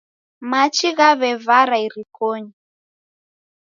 [0.49, 2.51] Machi ghaw'evara irikonyi.